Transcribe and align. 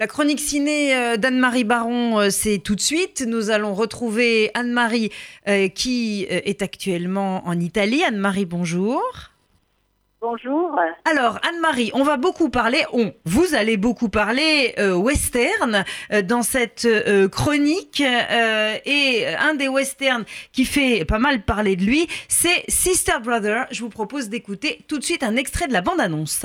La 0.00 0.06
chronique 0.06 0.40
ciné 0.40 0.96
euh, 0.96 1.18
d'Anne-Marie 1.18 1.64
Baron, 1.64 2.20
euh, 2.20 2.30
c'est 2.30 2.56
tout 2.56 2.74
de 2.74 2.80
suite. 2.80 3.22
Nous 3.26 3.50
allons 3.50 3.74
retrouver 3.74 4.50
Anne-Marie 4.54 5.10
euh, 5.46 5.68
qui 5.68 6.24
est 6.30 6.62
actuellement 6.62 7.46
en 7.46 7.60
Italie. 7.60 8.02
Anne-Marie, 8.02 8.46
bonjour. 8.46 9.02
Bonjour. 10.22 10.74
Alors, 11.04 11.38
Anne-Marie, 11.46 11.90
on 11.92 12.02
va 12.02 12.16
beaucoup 12.16 12.48
parler, 12.48 12.82
on, 12.94 13.12
vous 13.26 13.54
allez 13.54 13.76
beaucoup 13.76 14.08
parler 14.08 14.74
western 14.94 15.84
dans 16.24 16.42
cette 16.42 16.88
chronique. 17.30 18.00
et 18.00 19.26
un 19.38 19.54
des 19.54 19.68
westerns 19.68 20.24
qui 20.52 20.64
fait 20.64 21.04
pas 21.06 21.18
mal 21.18 21.42
parler 21.42 21.76
de 21.76 21.84
lui, 21.84 22.06
c'est 22.28 22.64
Sister 22.68 23.18
Brother. 23.22 23.66
Je 23.70 23.80
vous 23.80 23.90
propose 23.90 24.28
d'écouter 24.30 24.80
tout 24.88 24.98
de 24.98 25.04
suite 25.04 25.22
un 25.22 25.36
extrait 25.36 25.68
de 25.68 25.72
la 25.72 25.80
bande-annonce. 25.80 26.44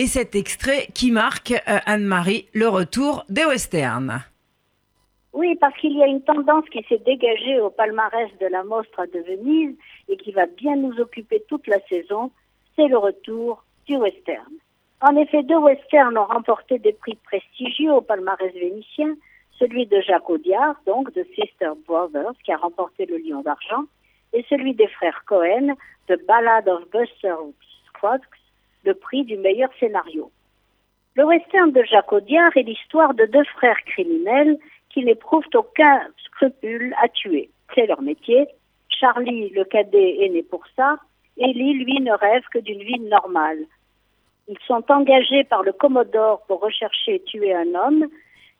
Et 0.00 0.06
cet 0.06 0.36
extrait 0.36 0.86
qui 0.94 1.10
marque, 1.10 1.50
euh, 1.50 1.78
Anne-Marie, 1.86 2.48
le 2.54 2.68
retour 2.68 3.24
des 3.28 3.44
westerns. 3.44 4.22
Oui, 5.32 5.56
parce 5.60 5.76
qu'il 5.78 5.96
y 5.96 6.02
a 6.02 6.06
une 6.06 6.22
tendance 6.22 6.64
qui 6.70 6.84
s'est 6.88 7.02
dégagée 7.04 7.60
au 7.60 7.70
palmarès 7.70 8.30
de 8.40 8.46
la 8.46 8.64
Mostra 8.64 9.06
de 9.06 9.20
Venise 9.20 9.76
et 10.08 10.16
qui 10.16 10.32
va 10.32 10.46
bien 10.46 10.76
nous 10.76 10.98
occuper 11.00 11.42
toute 11.48 11.66
la 11.66 11.80
saison, 11.88 12.30
c'est 12.76 12.88
le 12.88 12.98
retour 12.98 13.64
du 13.86 13.96
western. 13.96 14.52
En 15.00 15.16
effet, 15.16 15.42
deux 15.42 15.58
westerns 15.58 16.16
ont 16.18 16.26
remporté 16.26 16.78
des 16.78 16.92
prix 16.92 17.16
prestigieux 17.24 17.92
au 17.92 18.00
palmarès 18.00 18.52
vénitien, 18.52 19.14
celui 19.58 19.86
de 19.86 20.00
Jacques 20.00 20.30
Audiard, 20.30 20.76
donc 20.86 21.12
de 21.14 21.24
Sister 21.34 21.70
Brothers, 21.86 22.34
qui 22.44 22.52
a 22.52 22.56
remporté 22.56 23.06
le 23.06 23.18
Lion 23.18 23.42
d'argent, 23.42 23.84
et 24.32 24.44
celui 24.48 24.74
des 24.74 24.88
frères 24.88 25.22
Cohen, 25.26 25.74
de 26.08 26.16
Ballad 26.26 26.68
of 26.68 26.88
Buster 26.90 27.34
Scruggs, 27.88 28.22
le 28.84 28.94
prix 28.94 29.24
du 29.24 29.36
meilleur 29.36 29.70
scénario. 29.80 30.30
Le 31.14 31.24
western 31.24 31.72
de 31.72 31.82
Jacques 31.82 32.12
Audiard 32.12 32.56
est 32.56 32.62
l'histoire 32.62 33.14
de 33.14 33.26
deux 33.26 33.44
frères 33.56 33.82
criminels 33.86 34.56
qui 34.90 35.04
n'éprouvent 35.04 35.48
aucun 35.54 36.06
scrupule 36.24 36.94
à 37.02 37.08
tuer. 37.08 37.50
C'est 37.74 37.86
leur 37.86 38.02
métier. 38.02 38.46
Charlie, 38.88 39.50
le 39.50 39.64
cadet, 39.64 40.24
est 40.24 40.28
né 40.28 40.42
pour 40.42 40.64
ça. 40.76 40.96
Ellie, 41.36 41.74
lui, 41.74 42.00
ne 42.00 42.12
rêve 42.12 42.44
que 42.52 42.58
d'une 42.58 42.82
vie 42.82 43.00
normale. 43.00 43.64
Ils 44.48 44.58
sont 44.66 44.84
engagés 44.90 45.44
par 45.44 45.62
le 45.62 45.72
Commodore 45.72 46.42
pour 46.46 46.60
rechercher 46.60 47.16
et 47.16 47.22
tuer 47.24 47.52
un 47.52 47.74
homme, 47.74 48.06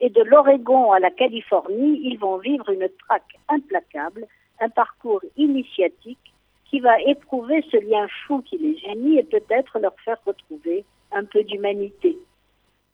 et 0.01 0.11
de 0.11 0.23
l'Oregon 0.23 0.93
à 0.93 1.01
la 1.01 1.11
Californie, 1.11 2.01
ils 2.05 2.19
vont 2.19 2.39
vivre 2.39 2.69
une 2.71 2.89
traque 3.07 3.37
implacable, 3.49 4.27
un 4.61 4.69
parcours 4.69 5.23
initiatique 5.37 6.33
qui 6.67 6.81
va 6.81 7.01
éprouver 7.01 7.65
ce 7.71 7.79
lien 7.79 8.07
fou 8.27 8.43
qui 8.43 8.59
les 8.59 8.79
unit 8.93 9.19
et 9.19 9.23
peut-être 9.23 9.79
leur 9.79 9.95
faire 10.05 10.19
retrouver 10.27 10.85
un 11.13 11.25
peu 11.25 11.43
d'humanité. 11.43 12.19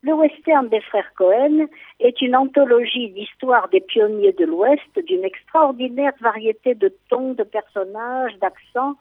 Le 0.03 0.13
western 0.13 0.69
des 0.69 0.83
frères 0.83 1.13
Cohen 1.17 1.67
est 1.99 2.21
une 2.21 2.37
anthologie 2.37 3.09
d'histoires 3.11 3.69
des 3.69 3.81
pionniers 3.81 4.33
de 4.33 4.45
l'Ouest 4.45 4.99
d'une 5.07 5.25
extraordinaire 5.25 6.13
variété 6.21 6.75
de 6.75 6.93
tons, 7.09 7.33
de 7.33 7.43
personnages, 7.43 8.37
d'accents 8.39 8.97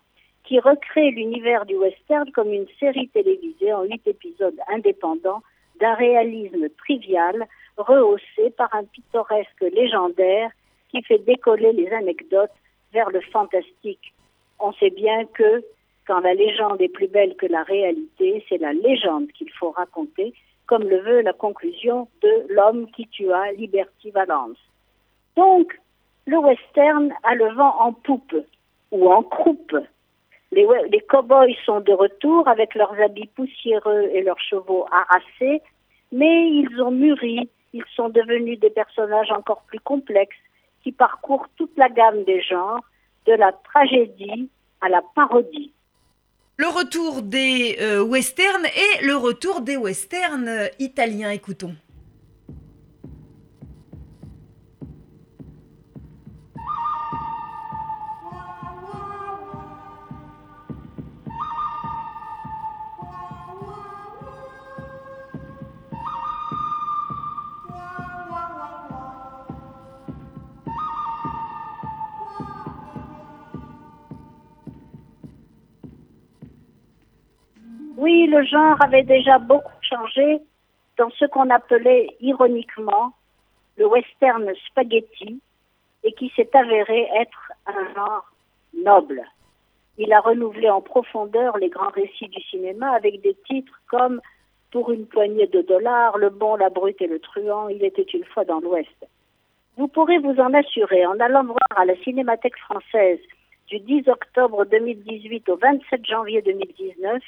qui 0.46 0.60
recrée 0.60 1.12
l'univers 1.12 1.66
du 1.66 1.76
western 1.76 2.32
comme 2.32 2.54
une 2.54 2.68
série 2.80 3.10
télévisée 3.10 3.74
en 3.74 3.84
huit 3.84 4.06
épisodes 4.08 4.58
indépendants 4.70 5.44
d'un 5.80 5.94
réalisme 5.96 6.70
trivial 6.78 7.48
rehaussé 7.78 8.52
par 8.58 8.74
un 8.74 8.84
pittoresque 8.84 9.62
légendaire 9.62 10.52
qui 10.90 11.02
fait 11.04 11.20
décoller 11.20 11.74
les 11.74 11.92
anecdotes 11.92 12.52
vers 12.94 13.10
le 13.10 13.22
fantastique. 13.22 14.14
On 14.60 14.72
sait 14.74 14.92
bien 14.92 15.26
que 15.26 15.64
quand 16.08 16.20
la 16.20 16.34
légende 16.34 16.82
est 16.82 16.90
plus 16.90 17.08
belle 17.08 17.36
que 17.36 17.46
la 17.46 17.64
réalité, 17.64 18.46
c'est 18.50 18.58
la 18.58 18.74
légende 18.74 19.32
qu'il 19.32 19.50
faut 19.52 19.72
raconter, 19.72 20.34
comme 20.68 20.84
le 20.84 21.00
veut 21.00 21.22
la 21.22 21.34
conclusion 21.34 22.08
de 22.22 22.46
L'homme 22.50 22.90
qui 22.92 23.08
tua 23.08 23.52
Liberty 23.54 24.12
Valence. 24.12 24.58
Donc, 25.36 25.80
le 26.26 26.38
western 26.38 27.14
a 27.24 27.36
le 27.36 27.54
vent 27.54 27.76
en 27.80 27.94
poupe 27.94 28.36
ou 28.92 29.12
en 29.12 29.24
croupe. 29.24 29.76
Les, 30.54 30.68
les 30.90 31.02
cow-boys 31.02 31.56
sont 31.66 31.80
de 31.80 31.94
retour 31.94 32.48
avec 32.48 32.76
leurs 32.76 32.94
habits 33.02 33.30
poussiéreux 33.36 34.10
et 34.14 34.22
leurs 34.22 34.40
chevaux 34.40 34.86
harassés, 34.92 35.62
mais 36.12 36.50
ils 36.50 36.80
ont 36.80 36.92
mûri, 36.92 37.50
ils 37.74 37.84
sont 37.96 38.10
devenus 38.10 38.60
des 38.60 38.70
personnages 38.70 39.32
encore 39.32 39.64
plus 39.64 39.80
complexes 39.80 40.38
qui 40.84 40.92
parcourent 40.92 41.48
toute 41.58 41.76
la 41.78 41.90
gamme 41.90 42.24
des 42.26 42.42
genres, 42.42 42.82
de 43.26 43.34
la 43.34 43.52
tragédie 43.52 44.50
à 44.82 44.90
la 44.90 45.02
parodie. 45.16 45.72
Le 46.58 46.68
retour 46.68 47.24
des 47.24 47.78
euh, 47.82 48.04
westerns 48.04 48.66
et 48.66 49.06
le 49.06 49.16
retour 49.16 49.62
des 49.62 49.78
westerns 49.78 50.70
italiens, 50.78 51.32
écoutons. 51.32 51.74
Oui, 78.14 78.28
le 78.28 78.44
genre 78.44 78.78
avait 78.80 79.02
déjà 79.02 79.40
beaucoup 79.40 79.74
changé 79.82 80.38
dans 81.00 81.10
ce 81.18 81.26
qu'on 81.26 81.50
appelait 81.50 82.16
ironiquement 82.22 83.12
le 83.76 83.88
western 83.88 84.54
spaghetti 84.68 85.42
et 86.04 86.14
qui 86.14 86.32
s'est 86.36 86.56
avéré 86.56 87.10
être 87.20 87.52
un 87.66 87.94
genre 87.96 88.32
noble. 88.76 89.24
Il 89.98 90.14
a 90.14 90.20
renouvelé 90.20 90.70
en 90.70 90.82
profondeur 90.82 91.58
les 91.58 91.70
grands 91.70 91.90
récits 91.90 92.28
du 92.28 92.40
cinéma 92.44 92.92
avec 92.92 93.20
des 93.22 93.36
titres 93.48 93.82
comme 93.88 94.22
Pour 94.70 94.92
une 94.92 95.08
poignée 95.08 95.48
de 95.48 95.64
dollars, 95.64 96.20
Le 96.20 96.30
bon, 96.30 96.56
la 96.56 96.70
brute 96.70 97.02
et 97.02 97.08
le 97.08 97.18
truand, 97.18 97.68
Il 97.70 97.84
était 97.84 98.04
une 98.04 98.26
fois 98.26 98.46
dans 98.46 98.60
l'Ouest. 98.60 99.08
Vous 99.76 99.88
pourrez 99.88 100.20
vous 100.20 100.40
en 100.40 100.54
assurer 100.54 101.04
en 101.08 101.20
allant 101.20 101.46
voir 101.46 101.74
à 101.76 101.86
la 101.86 101.96
Cinémathèque 102.04 102.60
française 102.60 103.22
du 103.70 103.80
10 103.80 104.08
octobre 104.08 104.66
2018 104.66 105.50
au 105.50 105.58
27 105.58 106.06
janvier 106.06 106.44
2019 106.44 107.24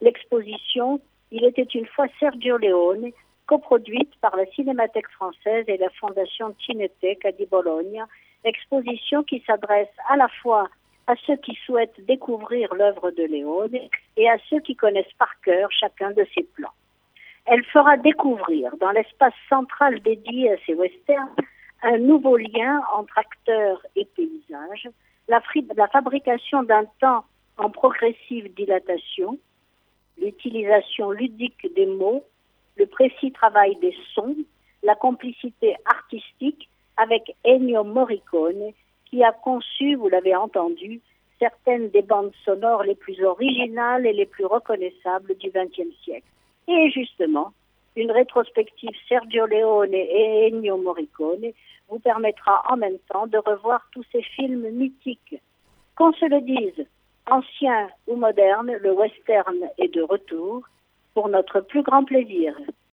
l'exposition 0.00 1.00
Il 1.30 1.44
était 1.44 1.62
une 1.62 1.86
fois 1.86 2.06
Sergio 2.18 2.56
Leone, 2.56 3.12
coproduite 3.46 4.12
par 4.20 4.36
la 4.36 4.46
Cinémathèque 4.46 5.08
française 5.10 5.64
et 5.68 5.76
la 5.76 5.90
Fondation 5.90 6.54
Cineteca 6.64 7.32
di 7.32 7.46
Bologna, 7.46 8.06
exposition 8.44 9.22
qui 9.22 9.42
s'adresse 9.46 9.94
à 10.08 10.16
la 10.16 10.28
fois 10.42 10.68
à 11.06 11.14
ceux 11.26 11.36
qui 11.36 11.58
souhaitent 11.66 12.04
découvrir 12.06 12.72
l'œuvre 12.74 13.10
de 13.10 13.24
Léone 13.24 13.78
et 14.16 14.30
à 14.30 14.38
ceux 14.48 14.60
qui 14.60 14.76
connaissent 14.76 15.16
par 15.18 15.40
cœur 15.40 15.68
chacun 15.72 16.12
de 16.12 16.24
ses 16.34 16.44
plans. 16.54 16.72
Elle 17.46 17.64
fera 17.64 17.96
découvrir 17.96 18.76
dans 18.76 18.92
l'espace 18.92 19.34
central 19.48 20.00
dédié 20.00 20.52
à 20.52 20.56
ces 20.66 20.74
westerns 20.74 21.34
un 21.82 21.98
nouveau 21.98 22.36
lien 22.36 22.80
entre 22.94 23.18
acteurs 23.18 23.84
et 23.96 24.04
paysages, 24.04 24.88
la 25.28 25.40
fabrication 25.88 26.62
d'un 26.62 26.84
temps 27.00 27.24
en 27.56 27.70
progressive 27.70 28.52
dilatation, 28.54 29.38
l'utilisation 30.20 31.10
ludique 31.10 31.66
des 31.74 31.86
mots, 31.86 32.24
le 32.76 32.86
précis 32.86 33.32
travail 33.32 33.76
des 33.76 33.94
sons, 34.14 34.36
la 34.82 34.94
complicité 34.94 35.76
artistique 35.84 36.68
avec 36.96 37.34
Ennio 37.44 37.84
Morricone, 37.84 38.72
qui 39.06 39.24
a 39.24 39.32
conçu, 39.32 39.94
vous 39.94 40.08
l'avez 40.08 40.34
entendu, 40.36 41.00
certaines 41.38 41.88
des 41.90 42.02
bandes 42.02 42.32
sonores 42.44 42.84
les 42.84 42.94
plus 42.94 43.22
originales 43.24 44.06
et 44.06 44.12
les 44.12 44.26
plus 44.26 44.44
reconnaissables 44.44 45.36
du 45.38 45.50
XXe 45.50 45.96
siècle. 46.04 46.26
Et 46.68 46.90
justement, 46.90 47.52
une 47.96 48.12
rétrospective 48.12 48.94
Sergio 49.08 49.46
Leone 49.46 49.94
et 49.94 50.48
Ennio 50.48 50.76
Morricone 50.76 51.52
vous 51.88 51.98
permettra 51.98 52.62
en 52.68 52.76
même 52.76 52.98
temps 53.12 53.26
de 53.26 53.38
revoir 53.38 53.86
tous 53.92 54.04
ces 54.12 54.22
films 54.22 54.68
mythiques. 54.70 55.40
Qu'on 55.96 56.12
se 56.12 56.26
le 56.26 56.40
dise, 56.40 56.86
ancien 57.30 57.88
ou 58.06 58.16
moderne, 58.16 58.72
le 58.80 58.92
western 58.92 59.56
est 59.78 59.94
de 59.94 60.02
retour 60.02 60.62
pour 61.14 61.28
notre 61.28 61.60
plus 61.60 61.82
grand 61.82 62.04
plaisir. 62.04 62.54